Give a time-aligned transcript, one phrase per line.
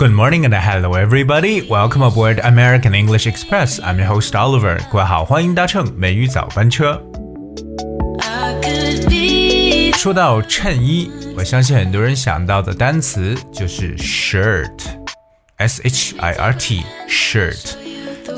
[0.00, 1.68] Good morning and hello everybody.
[1.68, 3.78] Welcome aboard American English Express.
[3.80, 4.80] I'm your host Oliver.
[4.90, 6.98] 各位好，欢迎搭乘美语早班车。
[9.98, 17.74] 说到衬衣，我相信很多人想到的单词就是 shirt，s h i r t，shirt。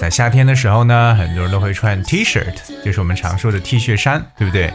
[0.00, 4.74] 在夏天的时候呢，很多人都会穿 T-shirt，就是我们常说的 T 恤衫，对不对？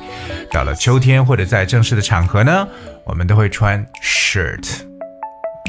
[0.49, 2.65] 到了秋天或者在正式的场合呢，
[3.03, 4.86] 我们都会穿 shirt。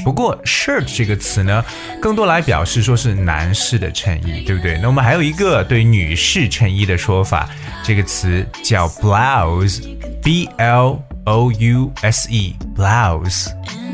[0.08, 1.62] 不过 shirt 这个词呢，
[2.00, 4.78] 更多来表示说是男士的衬衣，对不对？
[4.80, 7.46] 那我们还有一个对女士衬衣的说法，
[7.84, 13.48] 这个词叫 blouse，b l o u s e，blouse。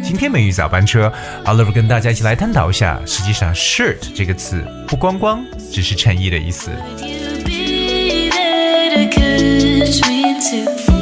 [0.04, 1.12] 今天美语早班车
[1.46, 6.70] ，Oliver 跟大家一起来探讨一下，实际上 shirt 这个词不光光只是衬衣的意思。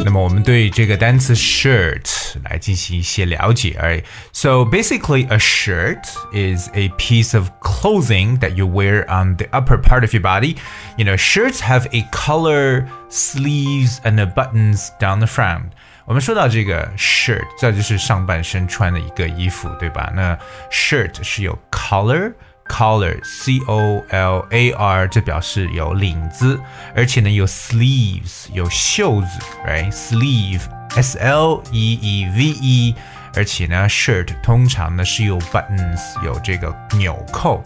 [0.03, 3.77] 那么我们对这个单词 shirt 来进行一些了解。
[3.80, 5.99] Alright, so basically a shirt
[6.33, 10.55] is a piece of clothing that you wear on the upper part of your body.
[10.97, 15.71] You know, shirts have a collar, sleeves, and buttons down the front.
[16.05, 20.11] 我们说到这个 shirt，这就是上半身穿的一个衣服，对吧？
[20.16, 20.38] 那
[20.71, 22.33] shirt 是有 collar。
[22.68, 26.58] Collar，c o l a r，这表示有领子，
[26.94, 32.94] 而且呢有 sleeves，有袖子，right？sleeve，s l e e v e，
[33.34, 37.62] 而且呢 shirt 通常呢是有 buttons，有这个纽扣。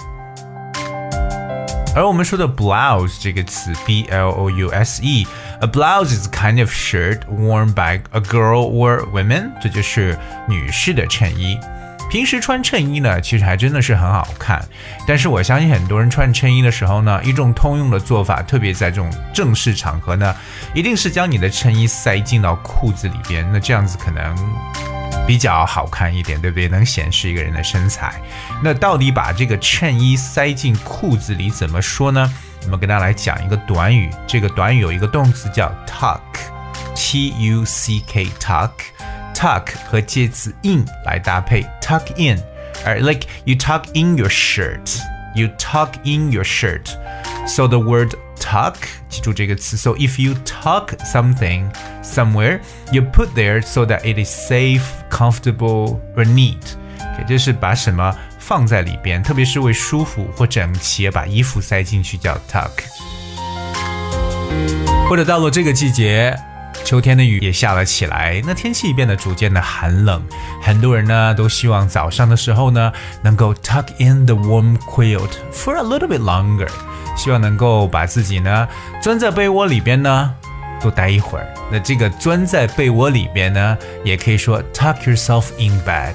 [1.94, 8.02] 而我们说的 blouse 这个词，b l o u s e，a blouse is kind of shirt worn by
[8.10, 11.58] a girl or women，这就是女士的衬衣。
[12.08, 14.64] 平时穿衬衣呢，其实还真的是很好看。
[15.06, 20.34] 但是我相信很多人穿衬衣的时候呢，一种通用的做法，特别在这种正式场合呢，
[20.72, 23.46] 一定是将你的衬衣塞进到裤子里边。
[23.52, 24.34] 那这样子可能
[25.26, 26.68] 比较好看一点，对不对？
[26.68, 28.14] 能显示一个人的身材。
[28.62, 32.32] 那到底把这个衬衣塞进裤子里怎么说呢？
[32.64, 34.10] 我们跟大家来讲一个短语。
[34.26, 38.70] 这个短语有一个动词叫 tuck，t u c k，tuck。
[38.70, 38.70] Uck,
[39.89, 44.99] 和介词 in 来搭配，tuck in。Alright, like you tuck in your shirt.
[45.35, 46.89] You tuck in your shirt.
[47.47, 48.75] So the word tuck,
[49.09, 49.77] 记住这个词.
[49.77, 51.71] So if you tuck something
[52.03, 52.59] somewhere,
[52.91, 56.75] you put there so that it is safe, comfortable, or neat.
[57.27, 62.69] 就是把什么放在里边，特别是为舒服或整齐，把衣服塞进去叫 tuck。
[65.07, 66.37] 或者到了这个季节。
[66.86, 70.22] 秋天的雨也下了起来，那天气变得逐渐的寒冷，
[70.62, 72.92] 很多人呢都希望早上的时候呢
[73.22, 76.68] 能够 tuck in the warm quilt for a little bit longer，
[77.16, 78.68] 希望能够把自己呢
[79.02, 80.32] 钻在被窝里边呢
[80.80, 81.52] 多待一会儿。
[81.72, 86.14] 那这个钻在被窝里边呢，也可以说 tuck yourself in bed。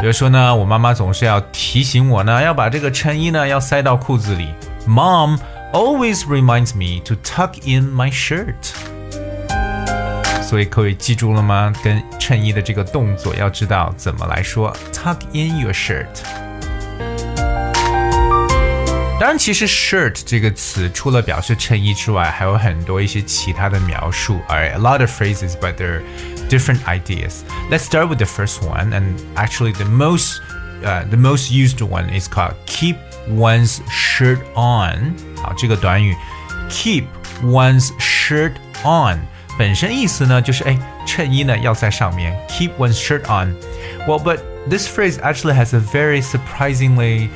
[0.00, 4.48] 比如说呢，我妈妈总是要提醒我呢，要把这个衬衣呢要塞到裤子里
[4.88, 5.38] ，Mom。
[5.73, 8.73] always reminds me to tuck in my shirt。
[10.41, 11.73] 所以各位记住了吗？
[11.83, 16.07] 跟衬衣的这个动作要知道怎么来说，tuck in your shirt。
[19.19, 24.39] 当然，其实 shirt 这个词除了表示衬衣之外，还有很多一些其他的描述。
[24.47, 26.03] Alright, a lot of phrases, but they're
[26.49, 27.41] different ideas.
[27.69, 30.39] Let's start with the first one, and actually the most,
[30.83, 32.95] uh, the most used one is called keep
[33.27, 35.15] one's shirt on。
[35.41, 36.15] 好，这个短语
[36.69, 37.05] keep
[37.43, 39.19] one's shirt on
[39.57, 44.39] 本身意思呢就是哎，衬衣呢要在上面，keep one's shirt on。Well, but
[44.69, 47.29] this phrase actually has a very surprisingly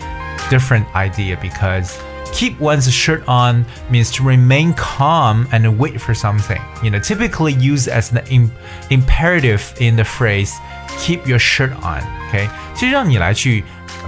[0.50, 1.96] different idea because
[2.31, 6.61] keep one's shirt on means to remain calm and wait for something.
[6.84, 8.52] You know, typically used as an
[8.90, 10.53] imperative in the phrase
[10.99, 12.02] keep your shirt on.
[12.29, 13.64] Okay，其实让你来去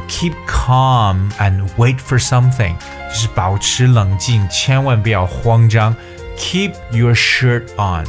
[0.08, 2.76] keep calm and wait for something，
[3.10, 5.96] 就是保持冷静，千万不要慌张。
[6.38, 8.06] Keep your shirt on。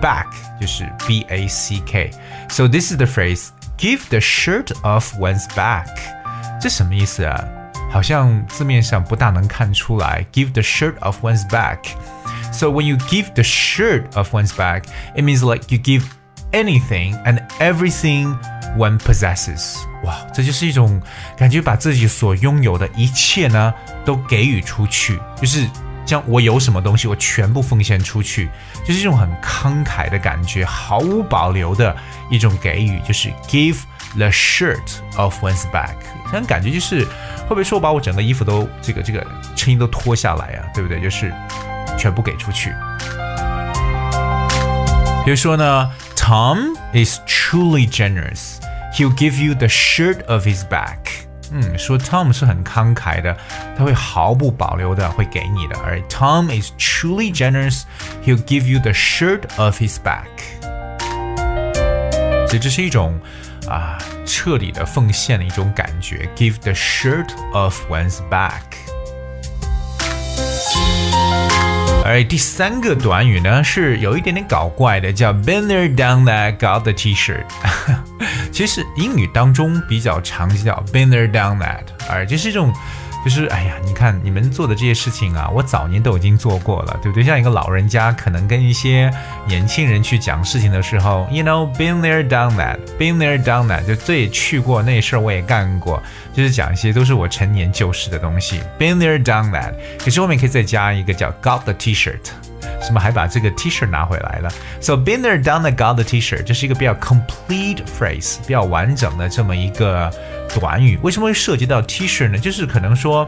[0.00, 0.26] Back
[0.60, 2.10] 就是 b a c k.
[2.48, 3.48] So this is the phrase.
[3.78, 5.88] Give the shirt off one's back.
[6.60, 7.44] 这什么意思啊？
[7.90, 10.24] 好像字面上不大能看出来。
[10.32, 11.78] Give the shirt off one's back.
[12.52, 14.84] So when you give the shirt off one's back,
[15.14, 16.04] it means like you give
[16.52, 18.36] anything and everything
[18.76, 19.76] one possesses。
[20.04, 21.00] 哇，这就是一种
[21.36, 23.72] 感觉，把自己所拥有的一切呢
[24.04, 25.66] 都给予出去，就是
[26.07, 28.49] 将我有什么东西，我全部奉献出去，
[28.85, 31.95] 就是一种很慷慨的感觉，毫无保留的
[32.31, 33.79] 一种给予，就是 give
[34.15, 34.79] the shirt
[35.17, 35.95] off one's back。
[36.31, 39.25] 这样感觉就是会不会说我把我整个衣服都这个这个
[39.55, 40.65] 衬衣都脱下来啊？
[40.73, 41.01] 对不对？
[41.01, 41.33] 就是
[41.97, 42.73] 全部给出去。
[45.25, 48.59] 比如说呢，Tom is truly generous.
[48.93, 51.06] He'll give you the shirt of his back.
[51.50, 53.36] 嗯，说 Tom 是很慷慨的，
[53.76, 55.76] 他会毫不保留的会给你的。
[55.84, 57.82] 而 Tom is truly generous.
[58.24, 60.28] He'll give you the shirt of his back.
[62.46, 63.18] 所以这是一种
[63.68, 66.28] 啊彻底的奉献的一种感觉。
[66.36, 68.62] Give the shirt of one's back.
[72.04, 77.44] 而第三个短语呢是有一点点搞怪的，叫 been there done that got the T-shirt。
[78.57, 82.73] 其实英语当中比较常见叫 been there done that，而这是一种。
[83.23, 87.23] 就是哎呀，你看你们做的这些事情啊，我早年都已经做过了，对不对？
[87.23, 89.11] 像一个老人家可能跟一些
[89.45, 96.01] 年轻人去讲事情的时候，you know been there done that，been there done that，就这也去过那事儿我也干过，
[96.33, 99.73] 就是讲一些都是我陈年旧事的东西，been there done that。
[99.99, 102.29] 可是后面可以再加一个叫 got the T-shirt，
[102.81, 104.49] 什么还把这个 T 恤拿回来了
[104.79, 110.11] ，so been there done that got the T-shirt，这是一个比较 complete phrase，比较完整的这么一个。
[110.57, 112.39] 短语为什么会涉及到 T 恤呢？
[112.39, 113.27] 就是可能说，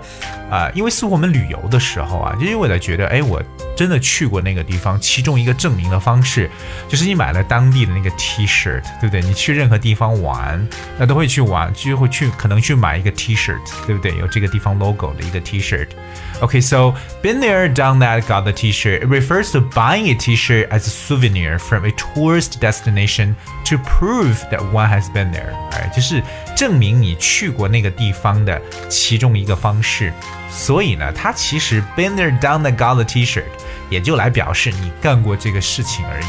[0.49, 3.43] 啊、因为似乎我们旅游的时候啊，就是为了觉得，哎，我
[3.78, 6.48] 真的去过那个地方，其中一个证明的方式，
[6.88, 9.20] 就是你买了当地的那个 T 恤，对不对？
[9.20, 10.66] 你去任何地方玩，
[10.98, 13.56] 那都会去玩，就会去可能去买一个 T 恤，
[13.86, 14.16] 对不对？
[14.16, 15.86] 有这个地方 logo 的一个 T 恤。
[16.40, 19.02] Okay, so been there, done that, got the T-shirt.
[19.02, 23.36] It refers to buying a T-shirt as a souvenir from a tourist destination
[23.66, 25.54] to prove that one has been there.
[25.70, 26.22] 哎，就是
[26.56, 30.12] 证明你去过那个地方的其中一个方式。
[30.50, 33.44] 所以呢，它其实 been there, done that, got the T-shirt，
[33.89, 36.25] 也就来表示你干过这个事情而已。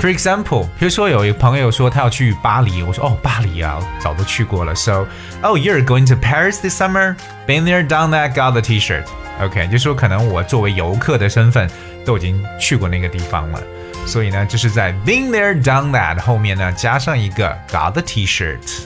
[0.00, 4.74] For example，比如说有一个朋友说他要去巴黎，我说哦巴黎啊，早都去过了。
[4.74, 5.06] So,
[5.42, 7.16] oh, you're going to Paris this summer?
[7.46, 9.04] Been there, done that, got the T-shirt.
[9.40, 11.68] OK，就说可能我作为游客的身份
[12.04, 13.60] 都已经去过那个地方了。
[14.06, 18.84] 所以呢，就是在 been there, done that 后面呢加上一个 got the T-shirt。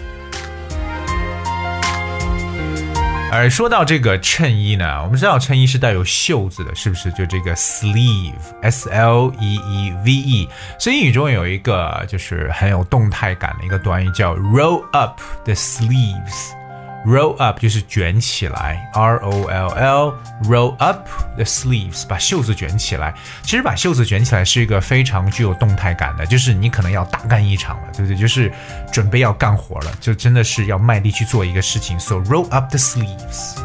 [3.32, 7.10] 而说到这个衬衣呢，我们知道衬衣是带有袖子的，是不是？
[7.12, 10.48] 就这个 sleeve，s l e e v e。
[10.78, 16.59] 所以英语中有一个就是很有动态感的一个短语叫 roll up the sleeves。
[17.06, 23.14] Roll up 就是卷起来，R O L L，roll up the sleeves，把袖子卷起来。
[23.42, 28.14] 其实把袖子卷起来是一个非常具有动态感的，就是你可能要大干一场了，对不对？
[28.14, 28.52] 就是
[28.92, 31.98] 准备要干活了，就真的是要卖力去做一个事情。
[31.98, 33.56] So roll up the sleeves。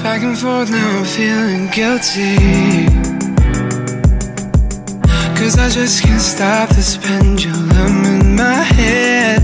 [0.01, 2.37] Back and forth now, I'm feeling guilty.
[5.37, 9.41] Cause I just can't stop this pendulum in my head.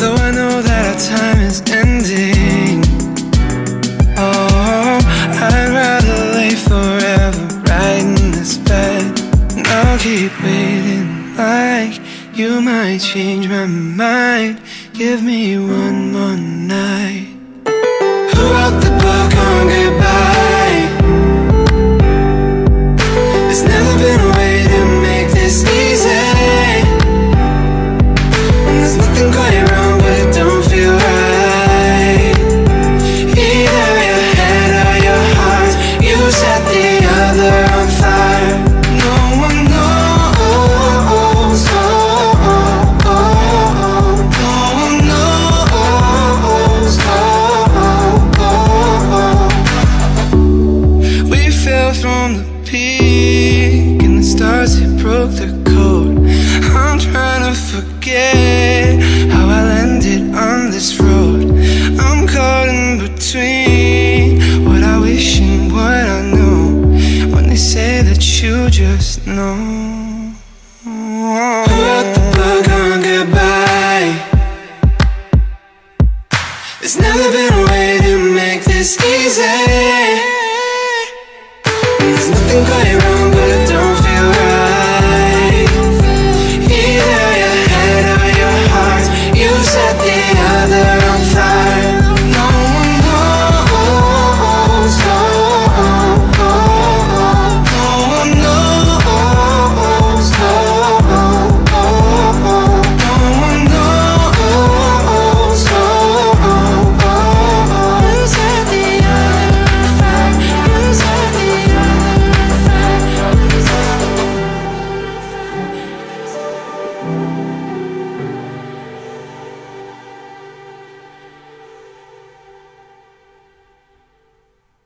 [0.00, 2.82] Though I know that our time is ending.
[4.16, 9.20] Oh, I'd rather lay forever right in this bed.
[9.54, 10.63] And I'll keep waiting
[11.36, 12.00] like
[12.34, 14.60] you might change my mind.
[14.92, 17.33] Give me one more night.
[81.98, 83.23] There's nothing going right.